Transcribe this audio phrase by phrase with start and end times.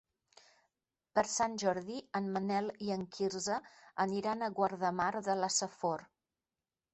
[1.17, 3.59] Per Sant Jordi en Manel i en Quirze
[4.07, 6.09] aniran a Guardamar de la Safor.